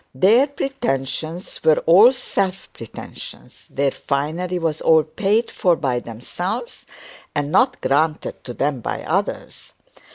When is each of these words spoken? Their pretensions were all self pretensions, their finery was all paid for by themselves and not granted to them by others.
Their 0.15 0.47
pretensions 0.47 1.63
were 1.63 1.77
all 1.85 2.11
self 2.11 2.73
pretensions, 2.73 3.67
their 3.69 3.91
finery 3.91 4.57
was 4.57 4.81
all 4.81 5.03
paid 5.03 5.51
for 5.51 5.75
by 5.75 5.99
themselves 5.99 6.87
and 7.35 7.51
not 7.51 7.79
granted 7.81 8.43
to 8.45 8.55
them 8.55 8.79
by 8.81 9.03
others. 9.03 9.73